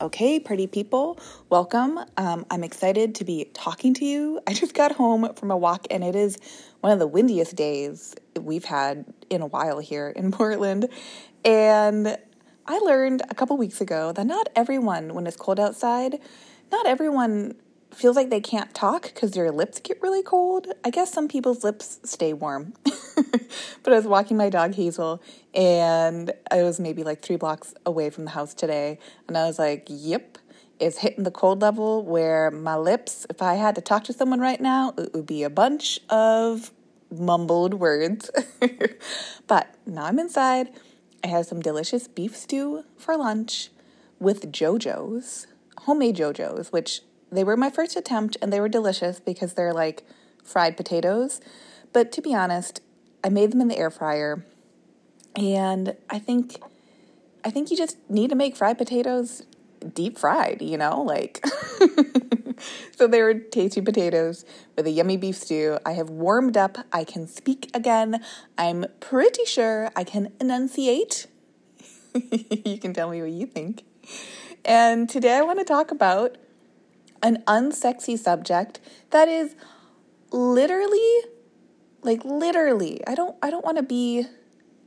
[0.00, 1.20] Okay, pretty people,
[1.50, 2.00] welcome.
[2.16, 4.40] Um, I'm excited to be talking to you.
[4.46, 6.36] I just got home from a walk, and it is
[6.80, 10.88] one of the windiest days we've had in a while here in Portland.
[11.44, 12.18] And
[12.66, 16.18] I learned a couple weeks ago that not everyone, when it's cold outside,
[16.72, 17.54] not everyone
[17.96, 20.68] feels like they can't talk because their lips get really cold.
[20.84, 22.74] I guess some people's lips stay warm.
[22.84, 25.22] but I was walking my dog Hazel
[25.54, 28.98] and I was maybe like three blocks away from the house today.
[29.28, 30.38] And I was like, yep,
[30.78, 34.40] it's hitting the cold level where my lips, if I had to talk to someone
[34.40, 36.72] right now, it would be a bunch of
[37.10, 38.30] mumbled words.
[39.46, 40.70] but now I'm inside.
[41.22, 43.70] I have some delicious beef stew for lunch
[44.18, 45.46] with JoJo's,
[45.78, 47.00] homemade JoJo's, which
[47.34, 50.04] they were my first attempt and they were delicious because they're like
[50.42, 51.40] fried potatoes.
[51.92, 52.80] But to be honest,
[53.22, 54.44] I made them in the air fryer.
[55.36, 56.56] And I think
[57.44, 59.42] I think you just need to make fried potatoes
[59.92, 61.02] deep fried, you know?
[61.02, 61.44] Like
[62.96, 64.44] So they were tasty potatoes
[64.76, 65.78] with a yummy beef stew.
[65.84, 66.78] I have warmed up.
[66.92, 68.22] I can speak again.
[68.56, 71.26] I'm pretty sure I can enunciate.
[72.14, 73.84] you can tell me what you think.
[74.64, 76.36] And today I want to talk about
[77.24, 78.78] an unsexy subject
[79.10, 79.56] that is
[80.30, 81.20] literally
[82.02, 84.26] like literally i don't i don't want to be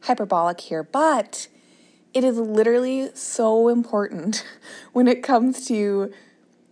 [0.01, 1.47] hyperbolic here but
[2.13, 4.45] it is literally so important
[4.93, 6.11] when it comes to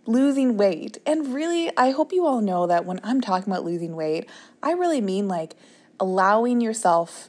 [0.06, 0.98] losing weight.
[1.04, 4.28] And really i hope you all know that when i'm talking about losing weight
[4.62, 5.56] i really mean like
[5.98, 7.28] allowing yourself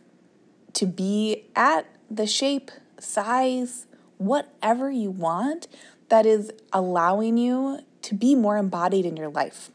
[0.74, 2.70] to be at the shape
[3.00, 3.88] size
[4.18, 5.68] whatever you want
[6.10, 9.70] that is allowing you to be more embodied in your life.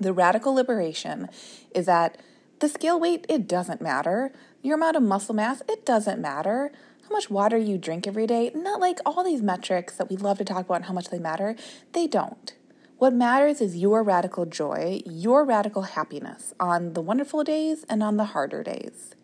[0.00, 1.28] The radical liberation
[1.72, 2.18] is that
[2.58, 4.32] the scale weight, it doesn't matter.
[4.60, 6.72] Your amount of muscle mass, it doesn't matter.
[7.04, 10.38] How much water you drink every day, not like all these metrics that we love
[10.38, 11.54] to talk about and how much they matter,
[11.92, 12.54] they don't.
[12.98, 18.16] What matters is your radical joy, your radical happiness on the wonderful days and on
[18.16, 19.14] the harder days.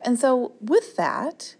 [0.00, 1.56] And so, with that,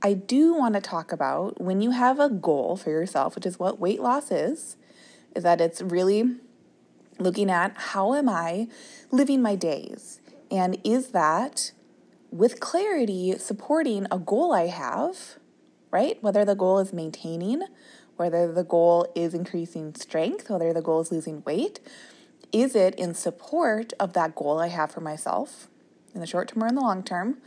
[0.00, 3.58] I do want to talk about when you have a goal for yourself, which is
[3.58, 4.76] what weight loss is,
[5.34, 6.36] is that it's really
[7.18, 8.68] looking at how am I
[9.10, 10.20] living my days?
[10.50, 11.72] And is that
[12.30, 15.38] with clarity supporting a goal I have,
[15.90, 16.22] right?
[16.22, 17.62] Whether the goal is maintaining,
[18.16, 21.80] whether the goal is increasing strength, whether the goal is losing weight,
[22.52, 25.68] is it in support of that goal I have for myself
[26.14, 27.38] in the short term or in the long term?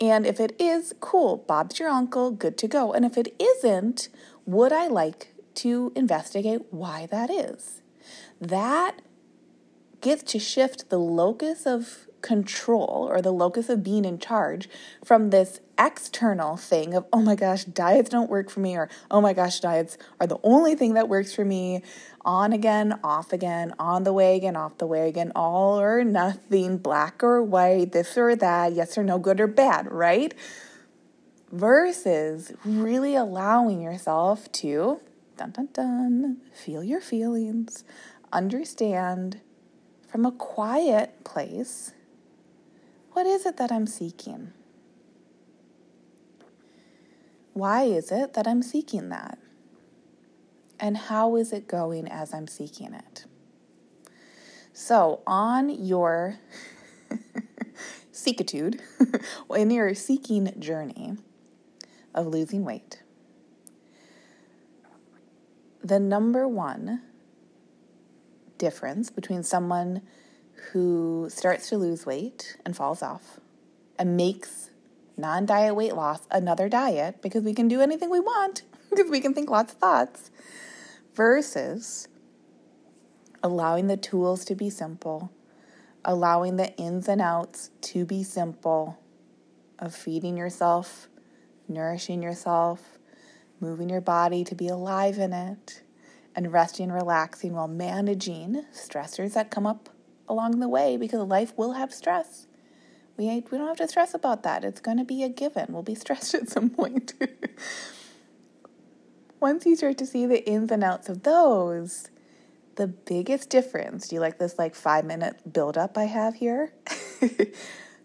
[0.00, 2.92] And if it is, cool, Bob's your uncle, good to go.
[2.92, 4.08] And if it isn't,
[4.44, 7.82] would I like to investigate why that is?
[8.40, 9.00] That
[10.00, 14.68] gets to shift the locus of control or the locus of being in charge
[15.04, 19.20] from this external thing of, oh my gosh, diets don't work for me, or oh
[19.20, 21.82] my gosh, diets are the only thing that works for me,
[22.24, 26.78] on again, off again, on the way again, off the way again, all or nothing,
[26.78, 30.34] black or white, this or that, yes or no, good or bad, right?
[31.52, 35.00] Versus really allowing yourself to,
[35.36, 37.84] dun dun dun, feel your feelings,
[38.32, 39.40] understand
[40.08, 41.92] from a quiet place
[43.16, 44.52] what is it that I'm seeking?
[47.54, 49.38] Why is it that I'm seeking that?
[50.78, 53.24] And how is it going as I'm seeking it?
[54.74, 56.40] So, on your
[58.12, 58.82] seekitude,
[59.56, 61.16] in your seeking journey
[62.14, 63.02] of losing weight,
[65.82, 67.00] the number one
[68.58, 70.02] difference between someone
[70.72, 73.40] who starts to lose weight and falls off
[73.98, 74.70] and makes
[75.16, 79.20] non diet weight loss another diet because we can do anything we want because we
[79.20, 80.30] can think lots of thoughts
[81.14, 82.08] versus
[83.42, 85.30] allowing the tools to be simple,
[86.04, 88.98] allowing the ins and outs to be simple
[89.78, 91.08] of feeding yourself,
[91.68, 92.98] nourishing yourself,
[93.60, 95.82] moving your body to be alive in it,
[96.34, 99.88] and resting and relaxing while managing stressors that come up
[100.28, 102.46] along the way because life will have stress.
[103.16, 104.64] We, we don't have to stress about that.
[104.64, 105.66] It's going to be a given.
[105.70, 107.14] We'll be stressed at some point.
[109.40, 112.10] once you start to see the ins and outs of those,
[112.76, 116.72] the biggest difference, do you like this like five minute build up I have here?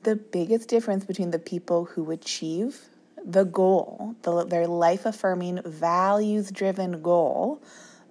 [0.04, 2.88] the biggest difference between the people who achieve
[3.24, 7.62] the goal, the, their life affirming, values driven goal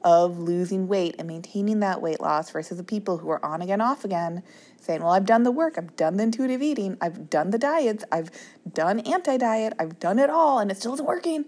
[0.02, 3.81] of losing weight and maintaining that weight loss versus the people who are on again,
[3.81, 4.43] off again,
[4.81, 8.05] saying, Well, I've done the work, I've done the intuitive eating, I've done the diets,
[8.11, 8.31] I've
[8.70, 11.44] done anti diet, I've done it all, and it still isn't working.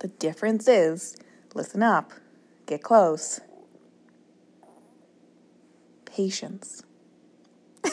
[0.00, 1.16] The difference is
[1.54, 2.12] listen up,
[2.66, 3.40] get close,
[6.04, 6.82] patience.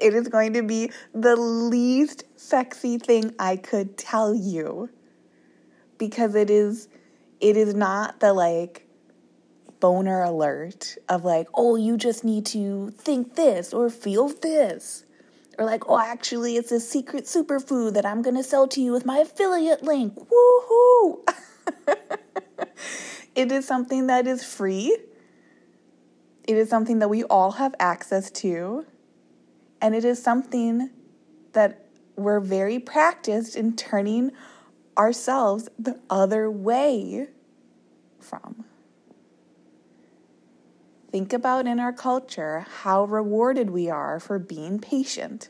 [0.00, 4.90] it is going to be the least sexy thing I could tell you
[5.98, 6.88] because it is
[7.40, 8.88] it is not the like
[9.80, 15.04] boner alert of like, oh, you just need to think this or feel this.
[15.58, 18.92] Or like, oh, actually, it's a secret superfood that I'm going to sell to you
[18.92, 20.14] with my affiliate link.
[20.14, 21.28] Woohoo!
[23.34, 24.96] it is something that is free.
[26.44, 28.86] It is something that we all have access to.
[29.80, 30.90] And it is something
[31.52, 31.86] that
[32.16, 34.32] we're very practiced in turning
[34.98, 37.28] ourselves the other way
[38.20, 38.64] from.
[41.10, 45.48] Think about in our culture how rewarded we are for being patient.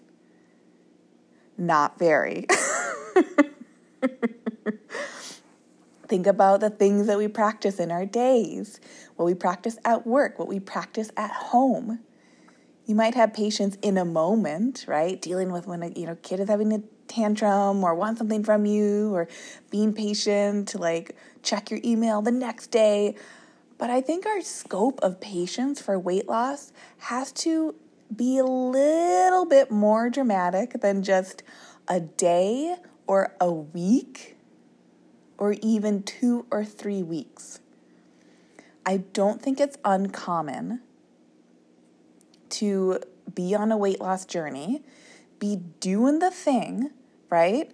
[1.56, 2.47] Not very.
[6.06, 8.81] Think about the things that we practice in our days,
[9.17, 11.99] what we practice at work, what we practice at home.
[12.87, 15.21] You might have patience in a moment, right?
[15.21, 18.66] Dealing with when a you know kid is having a tantrum or want something from
[18.66, 19.28] you or
[19.70, 23.14] being patient to like check your email the next day.
[23.78, 27.75] But I think our scope of patience for weight loss has to
[28.14, 31.43] be a little bit more dramatic than just
[31.87, 32.76] a day
[33.06, 34.37] or a week
[35.38, 37.61] or even two or three weeks.
[38.84, 40.81] I don't think it's uncommon
[42.50, 43.00] to
[43.34, 44.82] be on a weight loss journey,
[45.38, 46.90] be doing the thing,
[47.30, 47.70] right?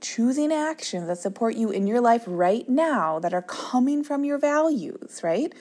[0.00, 4.38] Choosing actions that support you in your life right now that are coming from your
[4.38, 5.52] values, right?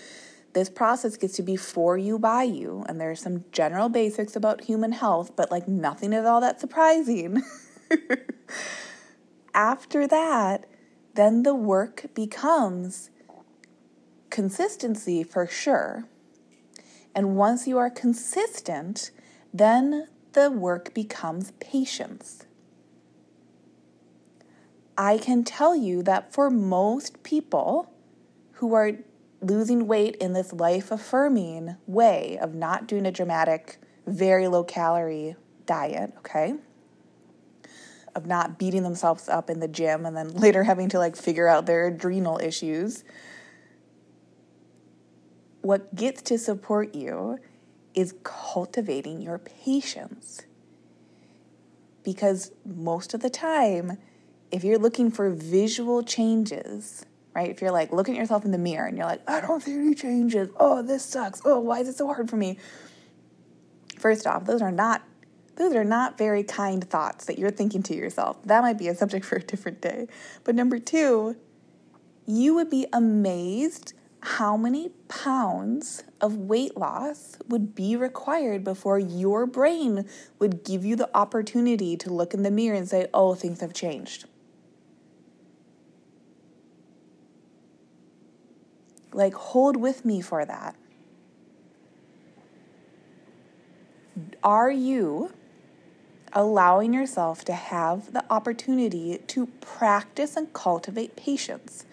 [0.53, 2.83] This process gets to be for you by you.
[2.87, 7.43] And there's some general basics about human health, but like nothing is all that surprising.
[9.53, 10.65] After that,
[11.15, 13.09] then the work becomes
[14.29, 16.05] consistency for sure.
[17.13, 19.11] And once you are consistent,
[19.53, 22.45] then the work becomes patience.
[24.99, 27.89] I can tell you that for most people
[28.55, 28.91] who are
[29.41, 35.37] losing weight in this life affirming way of not doing a dramatic, very low calorie
[35.65, 36.55] diet, okay?
[38.13, 41.47] Of not beating themselves up in the gym and then later having to like figure
[41.47, 43.05] out their adrenal issues.
[45.61, 47.39] What gets to support you
[47.93, 50.41] is cultivating your patience.
[52.03, 53.97] Because most of the time,
[54.51, 57.05] if you're looking for visual changes,
[57.35, 57.49] right?
[57.49, 59.73] If you're like looking at yourself in the mirror and you're like, I don't see
[59.73, 60.49] any changes.
[60.59, 61.41] Oh, this sucks.
[61.45, 62.57] Oh, why is it so hard for me?
[63.97, 65.03] First off, those are not
[65.55, 68.41] those are not very kind thoughts that you're thinking to yourself.
[68.45, 70.07] That might be a subject for a different day.
[70.45, 71.35] But number 2,
[72.25, 79.45] you would be amazed how many pounds of weight loss would be required before your
[79.45, 80.05] brain
[80.39, 83.73] would give you the opportunity to look in the mirror and say, "Oh, things have
[83.73, 84.25] changed."
[89.19, 90.77] Like, hold with me for that.
[94.41, 95.33] Are you
[96.31, 101.85] allowing yourself to have the opportunity to practice and cultivate patience?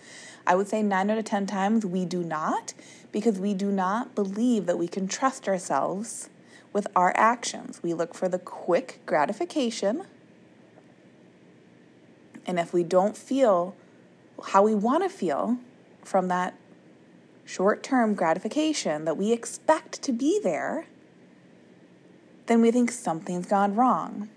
[0.47, 2.75] I would say nine out of 10 times we do not
[3.11, 6.31] because we do not believe that we can trust ourselves
[6.73, 7.83] with our actions.
[7.83, 10.05] We look for the quick gratification.
[12.47, 13.75] And if we don't feel
[14.51, 15.59] how we want to feel
[16.05, 16.55] from that
[17.47, 20.87] short term gratification that we expect to be there,
[22.47, 24.29] then we think something's gone wrong.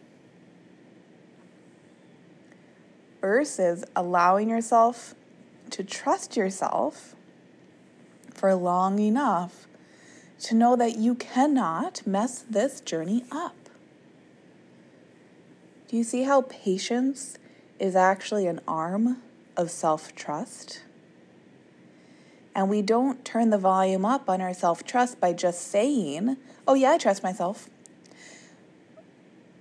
[3.20, 5.16] Versus allowing yourself
[5.72, 7.16] to trust yourself
[8.34, 9.68] for long enough
[10.39, 13.56] to know that you cannot mess this journey up.
[15.89, 17.38] Do you see how patience
[17.80, 19.22] is actually an arm
[19.58, 20.84] of self trust?
[22.60, 26.36] And we don't turn the volume up on our self trust by just saying,
[26.68, 27.70] oh, yeah, I trust myself.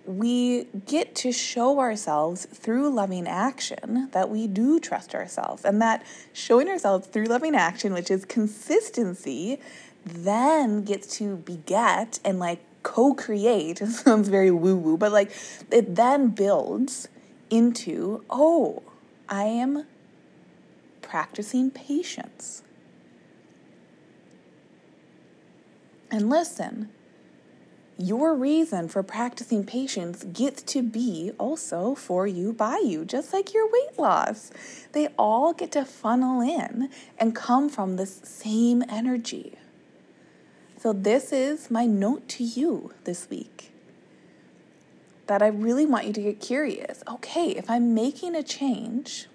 [0.05, 5.65] we get to show ourselves through loving action that we do trust ourselves.
[5.65, 9.61] And that showing ourselves through loving action, which is consistency,
[10.05, 13.81] then gets to beget and like co create.
[13.81, 15.31] It sounds very woo woo, but like
[15.71, 17.07] it then builds
[17.49, 18.83] into oh,
[19.29, 19.87] I am
[21.01, 22.65] practicing patience.
[26.11, 26.89] And listen,
[27.99, 33.53] your reason for practicing patience gets to be also for you by you, just like
[33.53, 34.53] your weight loss.
[34.93, 39.59] They all get to funnel in and come from this same energy.
[40.79, 43.73] So, this is my note to you this week
[45.27, 47.03] that I really want you to get curious.
[47.09, 49.27] Okay, if I'm making a change,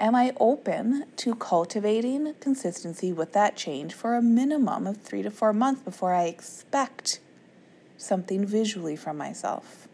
[0.00, 5.30] am I open to cultivating consistency with that change for a minimum of three to
[5.30, 7.20] four months before I expect
[7.96, 9.88] something visually from myself?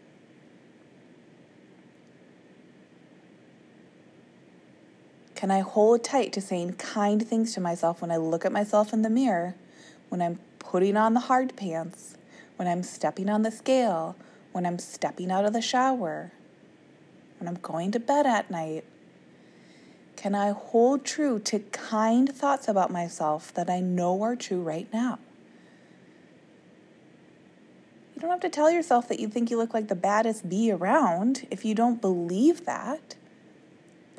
[5.35, 8.93] Can I hold tight to saying kind things to myself when I look at myself
[8.93, 9.55] in the mirror
[10.09, 12.15] when I'm putting on the hard pants,
[12.57, 14.15] when I'm stepping on the scale,
[14.51, 16.33] when I'm stepping out of the shower,
[17.39, 18.83] when I'm going to bed at night?
[20.21, 24.87] Can I hold true to kind thoughts about myself that I know are true right
[24.93, 25.17] now?
[28.13, 30.71] You don't have to tell yourself that you think you look like the baddest bee
[30.71, 33.15] around if you don't believe that.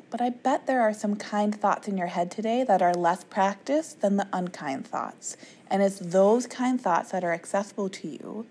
[0.09, 3.23] But I bet there are some kind thoughts in your head today that are less
[3.23, 5.37] practiced than the unkind thoughts.
[5.69, 8.45] And it's those kind thoughts that are accessible to you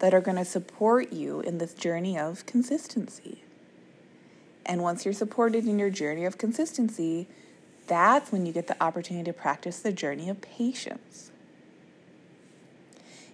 [0.00, 3.44] that are going to support you in this journey of consistency.
[4.64, 7.26] And once you're supported in your journey of consistency,
[7.86, 11.30] that's when you get the opportunity to practice the journey of patience.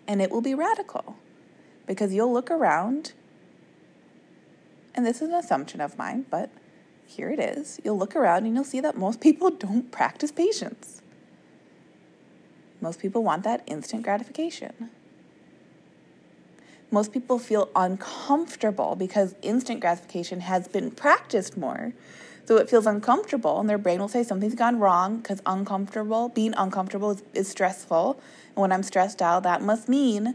[0.07, 1.17] And it will be radical
[1.87, 3.13] because you'll look around,
[4.95, 6.51] and this is an assumption of mine, but
[7.07, 7.81] here it is.
[7.85, 11.03] You'll look around and you'll see that most people don't practice patience.
[12.81, 14.91] Most people want that instant gratification.
[16.91, 21.93] Most people feel uncomfortable because instant gratification has been practiced more.
[22.47, 26.55] So it feels uncomfortable, and their brain will say something's gone wrong because uncomfortable, being
[26.57, 28.19] uncomfortable is, is stressful.
[28.55, 30.35] And when I'm stressed out, that must mean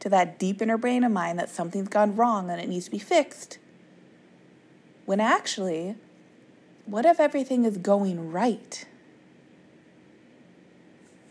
[0.00, 2.90] to that deep inner brain of mine that something's gone wrong and it needs to
[2.90, 3.58] be fixed.
[5.06, 5.94] When actually,
[6.84, 8.84] what if everything is going right?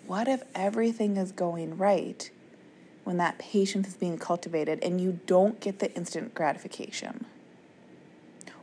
[0.08, 2.32] What if everything is going right
[3.04, 7.26] when that patience is being cultivated and you don't get the instant gratification?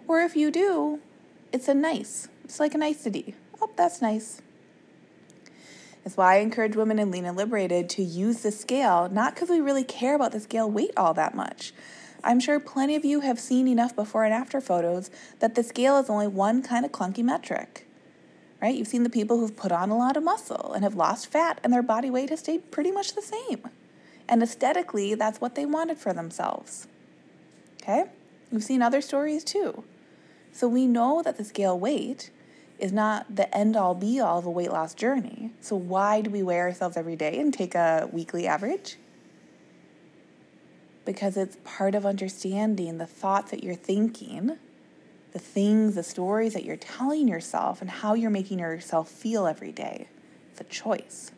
[0.06, 1.00] Or if you do,
[1.52, 3.34] it's a nice, it's like a nicety.
[3.60, 4.40] Oh, that's nice.
[6.04, 9.50] That's why I encourage women in Lean and Liberated to use the scale, not because
[9.50, 11.72] we really care about the scale weight all that much.
[12.24, 15.98] I'm sure plenty of you have seen enough before and after photos that the scale
[15.98, 17.88] is only one kind of clunky metric
[18.60, 18.74] right?
[18.74, 21.60] You've seen the people who've put on a lot of muscle and have lost fat,
[21.62, 23.68] and their body weight has stayed pretty much the same.
[24.28, 26.86] And aesthetically, that's what they wanted for themselves.
[27.82, 28.04] Okay?
[28.50, 29.84] We've seen other stories too.
[30.52, 32.30] So we know that the scale weight
[32.78, 35.52] is not the end all be all of a weight loss journey.
[35.60, 38.96] So why do we weigh ourselves every day and take a weekly average?
[41.04, 44.58] Because it's part of understanding the thoughts that you're thinking
[45.32, 49.72] the things, the stories that you're telling yourself, and how you're making yourself feel every
[49.72, 50.08] day.
[50.50, 51.32] It's a choice.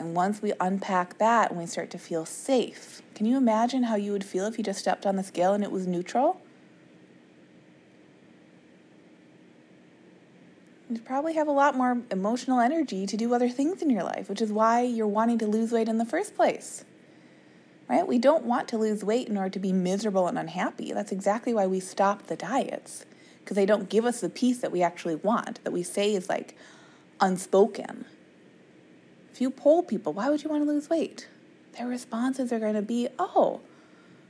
[0.00, 3.94] And once we unpack that and we start to feel safe, can you imagine how
[3.94, 6.40] you would feel if you just stepped on the scale and it was neutral?
[10.88, 14.28] You'd probably have a lot more emotional energy to do other things in your life,
[14.28, 16.84] which is why you're wanting to lose weight in the first place
[17.90, 18.06] right?
[18.06, 20.92] We don't want to lose weight in order to be miserable and unhappy.
[20.92, 23.04] That's exactly why we stop the diets,
[23.40, 26.28] because they don't give us the peace that we actually want, that we say is
[26.28, 26.56] like
[27.20, 28.04] unspoken.
[29.40, 31.26] You poll people, why would you want to lose weight?
[31.78, 33.62] Their responses are going to be, oh,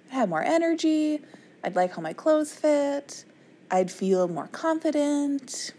[0.06, 1.20] I'd have more energy,
[1.64, 3.24] I'd like how my clothes fit,
[3.72, 5.72] I'd feel more confident,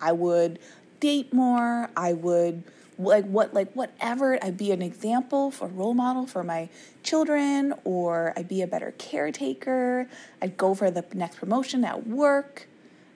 [0.00, 0.58] I would
[0.98, 2.64] date more, I would
[2.98, 6.66] like what like whatever i'd be an example for role model for my
[7.02, 10.08] children or i'd be a better caretaker
[10.40, 12.66] i'd go for the next promotion at work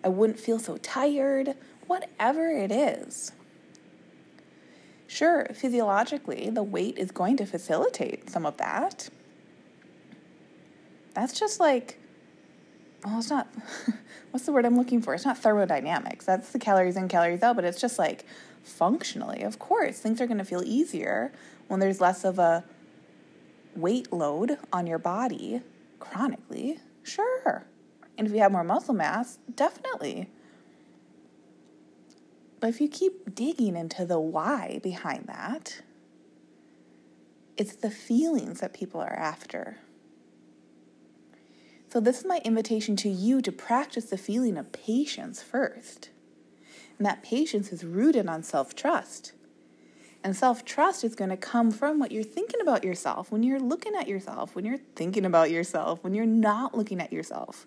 [0.04, 1.54] i wouldn't feel so tired
[1.86, 3.32] whatever it is
[5.10, 9.08] sure physiologically the weight is going to facilitate some of that
[11.14, 11.98] that's just like
[13.04, 13.48] well it's not
[14.30, 17.56] what's the word i'm looking for it's not thermodynamics that's the calories in calories out
[17.56, 18.24] but it's just like
[18.62, 21.32] functionally, of course, things are going to feel easier
[21.68, 22.64] when there's less of a
[23.74, 25.62] weight load on your body
[25.98, 27.66] chronically, sure.
[28.18, 30.28] And if you have more muscle mass, definitely.
[32.60, 35.80] But if you keep digging into the why behind that,
[37.56, 39.78] it's the feelings that people are after.
[41.88, 46.10] So, this is my invitation to you to practice the feeling of patience first.
[46.98, 49.32] And that patience is rooted on self trust.
[50.22, 53.58] And self trust is going to come from what you're thinking about yourself, when you're
[53.58, 57.66] looking at yourself, when you're thinking about yourself, when you're not looking at yourself.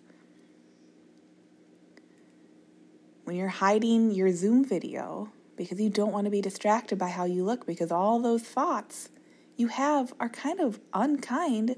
[3.24, 7.26] When you're hiding your Zoom video because you don't want to be distracted by how
[7.26, 9.10] you look, because all those thoughts
[9.56, 11.76] you have are kind of unkind,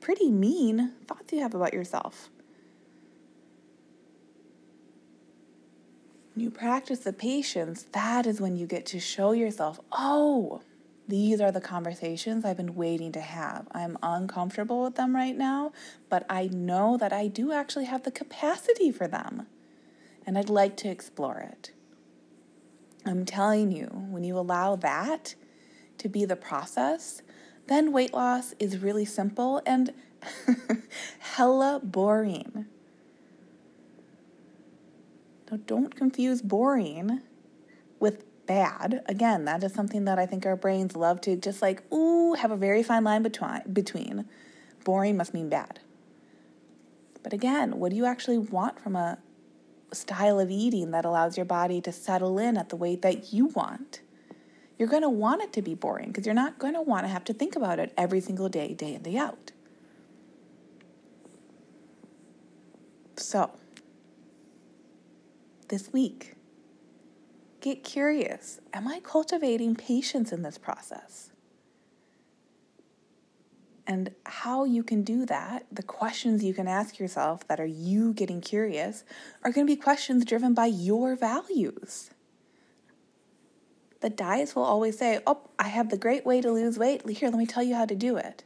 [0.00, 2.30] pretty mean thoughts you have about yourself.
[6.34, 10.60] When you practice the patience, that is when you get to show yourself, oh,
[11.08, 13.66] these are the conversations I've been waiting to have.
[13.72, 15.72] I'm uncomfortable with them right now,
[16.08, 19.48] but I know that I do actually have the capacity for them.
[20.26, 21.72] And I'd like to explore it.
[23.06, 25.34] I'm telling you, when you allow that
[25.98, 27.22] to be the process,
[27.66, 29.92] then weight loss is really simple and
[31.18, 32.66] hella boring.
[35.50, 37.22] Now, don't confuse boring
[37.98, 39.02] with bad.
[39.06, 42.50] Again, that is something that I think our brains love to just like, ooh, have
[42.50, 43.62] a very fine line between.
[43.72, 44.26] between.
[44.84, 45.80] Boring must mean bad.
[47.22, 49.18] But again, what do you actually want from a
[49.92, 53.46] style of eating that allows your body to settle in at the weight that you
[53.46, 54.00] want?
[54.78, 57.08] You're going to want it to be boring because you're not going to want to
[57.08, 59.52] have to think about it every single day, day in, day out.
[63.16, 63.50] So,
[65.68, 66.34] this week.
[67.60, 68.58] Get curious.
[68.72, 71.30] Am I cultivating patience in this process?
[73.86, 78.12] And how you can do that, the questions you can ask yourself that are you
[78.12, 79.04] getting curious,
[79.42, 82.10] are going to be questions driven by your values.
[84.00, 87.08] The diets will always say, Oh, I have the great way to lose weight.
[87.08, 88.44] Here, let me tell you how to do it.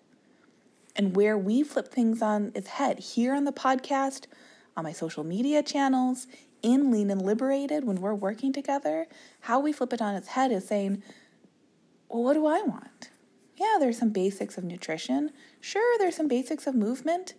[0.97, 4.27] And where we flip things on its head here on the podcast,
[4.77, 6.27] on my social media channels,
[6.63, 9.07] in Lean and Liberated, when we're working together,
[9.41, 11.03] how we flip it on its head is saying,
[12.09, 13.11] well, what do I want?
[13.57, 15.31] Yeah, there's some basics of nutrition.
[15.61, 17.35] Sure, there's some basics of movement.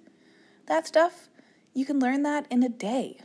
[0.68, 1.30] That stuff,
[1.74, 3.20] you can learn that in a day,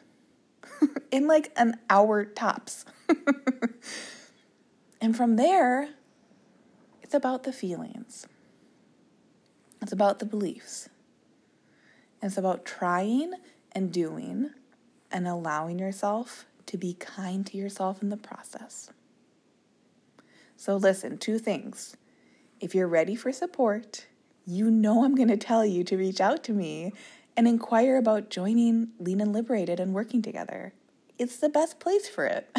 [1.11, 2.85] in like an hour tops.
[5.01, 5.91] and from there,
[7.03, 8.27] it's about the feelings,
[9.81, 10.89] it's about the beliefs,
[12.23, 13.35] it's about trying
[13.73, 14.51] and doing
[15.11, 18.91] and allowing yourself to be kind to yourself in the process.
[20.57, 21.97] So, listen, two things.
[22.61, 24.07] If you're ready for support,
[24.47, 26.93] you know I'm going to tell you to reach out to me
[27.37, 30.75] and inquire about joining Lean and Liberated and working together.
[31.19, 32.55] It's the best place for it.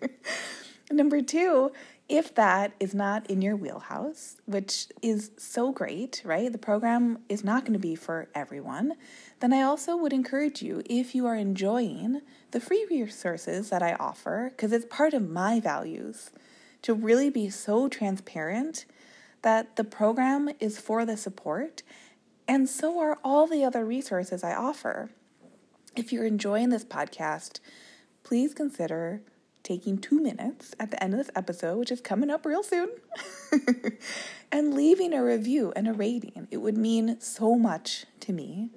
[0.90, 1.72] Number two,
[2.08, 6.52] if that is not in your wheelhouse, which is so great, right?
[6.52, 8.94] The program is not going to be for everyone
[9.40, 13.94] then I also would encourage you, if you are enjoying the free resources that I
[13.94, 16.30] offer, because it's part of my values,
[16.82, 18.86] to really be so transparent
[19.46, 21.84] that the program is for the support,
[22.48, 25.10] and so are all the other resources I offer.
[25.94, 27.60] If you're enjoying this podcast,
[28.24, 29.20] please consider
[29.62, 32.88] taking two minutes at the end of this episode, which is coming up real soon,
[34.50, 36.48] and leaving a review and a rating.
[36.50, 38.70] It would mean so much to me.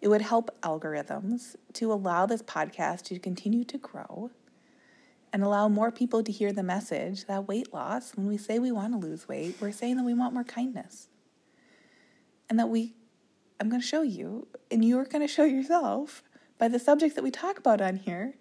[0.00, 4.32] It would help algorithms to allow this podcast to continue to grow
[5.34, 8.70] and allow more people to hear the message that weight loss, when we say we
[8.70, 11.08] want to lose weight, we're saying that we want more kindness.
[12.48, 12.94] And that we,
[13.58, 16.22] I'm going to show you, and you're going to show yourself
[16.56, 18.36] by the subjects that we talk about on here,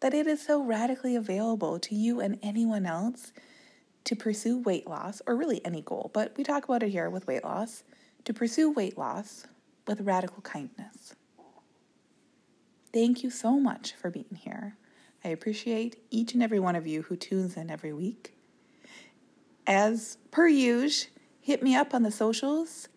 [0.00, 3.34] that it is so radically available to you and anyone else
[4.04, 7.26] to pursue weight loss, or really any goal, but we talk about it here with
[7.26, 7.84] weight loss,
[8.24, 9.44] to pursue weight loss
[9.86, 11.14] with radical kindness.
[12.94, 14.78] Thank you so much for being here.
[15.24, 18.34] I appreciate each and every one of you who tunes in every week.
[19.66, 22.88] As per usual, hit me up on the socials.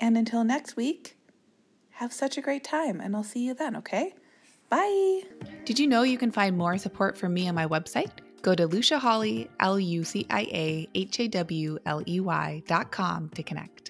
[0.00, 1.16] And until next week,
[1.90, 4.14] have such a great time, and I'll see you then, okay?
[4.68, 5.22] Bye.
[5.64, 8.10] Did you know you can find more support from me on my website?
[8.42, 12.62] Go to Lucia Hawley, L U C I A H A W L E Y
[12.66, 13.87] dot com to connect.